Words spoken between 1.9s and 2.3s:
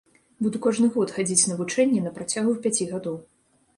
на